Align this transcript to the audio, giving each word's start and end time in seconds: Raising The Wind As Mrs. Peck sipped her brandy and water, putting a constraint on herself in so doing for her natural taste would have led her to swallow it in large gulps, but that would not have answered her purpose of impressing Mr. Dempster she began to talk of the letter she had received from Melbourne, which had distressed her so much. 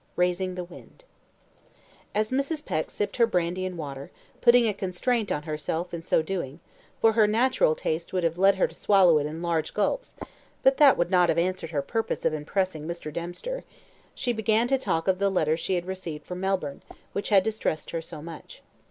Raising 0.15 0.55
The 0.55 0.63
Wind 0.63 1.03
As 2.15 2.31
Mrs. 2.31 2.65
Peck 2.65 2.89
sipped 2.89 3.17
her 3.17 3.27
brandy 3.27 3.67
and 3.67 3.77
water, 3.77 4.09
putting 4.41 4.67
a 4.67 4.73
constraint 4.73 5.31
on 5.31 5.43
herself 5.43 5.93
in 5.93 6.01
so 6.01 6.23
doing 6.23 6.59
for 6.99 7.13
her 7.13 7.27
natural 7.27 7.75
taste 7.75 8.11
would 8.11 8.23
have 8.23 8.39
led 8.39 8.55
her 8.55 8.67
to 8.67 8.73
swallow 8.73 9.19
it 9.19 9.27
in 9.27 9.43
large 9.43 9.75
gulps, 9.75 10.15
but 10.63 10.77
that 10.77 10.97
would 10.97 11.11
not 11.11 11.29
have 11.29 11.37
answered 11.37 11.69
her 11.69 11.83
purpose 11.83 12.25
of 12.25 12.33
impressing 12.33 12.87
Mr. 12.87 13.13
Dempster 13.13 13.63
she 14.15 14.33
began 14.33 14.67
to 14.69 14.79
talk 14.79 15.07
of 15.07 15.19
the 15.19 15.29
letter 15.29 15.55
she 15.55 15.75
had 15.75 15.85
received 15.85 16.25
from 16.25 16.39
Melbourne, 16.39 16.81
which 17.13 17.29
had 17.29 17.43
distressed 17.43 17.91
her 17.91 18.01
so 18.01 18.23
much. 18.23 18.63